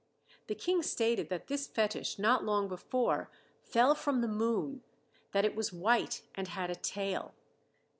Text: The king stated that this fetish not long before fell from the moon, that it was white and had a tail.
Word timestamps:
The 0.47 0.55
king 0.55 0.81
stated 0.81 1.29
that 1.29 1.45
this 1.45 1.67
fetish 1.67 2.17
not 2.17 2.43
long 2.43 2.67
before 2.67 3.29
fell 3.61 3.93
from 3.93 4.21
the 4.21 4.27
moon, 4.27 4.81
that 5.31 5.45
it 5.45 5.55
was 5.55 5.71
white 5.71 6.23
and 6.33 6.47
had 6.47 6.71
a 6.71 6.75
tail. 6.75 7.35